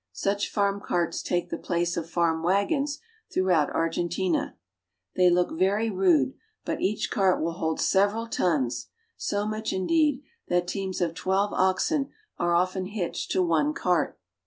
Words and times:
Such 0.13 0.49
farm 0.49 0.81
carts 0.83 1.21
take 1.21 1.51
the 1.51 1.59
place 1.59 1.95
of 1.95 2.09
farm 2.09 2.41
wagons 2.41 2.97
throughout 3.31 3.69
Argentina. 3.69 4.57
They 5.15 5.29
look 5.29 5.51
very 5.51 5.91
rude, 5.91 6.33
but 6.65 6.81
each 6.81 7.11
cart 7.11 7.39
will 7.39 7.51
hold 7.51 7.79
several 7.79 8.25
tons— 8.25 8.87
so 9.15 9.45
much, 9.45 9.71
indeed, 9.71 10.23
that 10.47 10.67
teams 10.67 11.01
of 11.01 11.13
twelve 11.13 11.53
oxen 11.53 12.09
are 12.39 12.55
often 12.55 12.85
hitched 12.87 13.29
to 13.33 13.43
one 13.43 13.75
cart. 13.75 14.19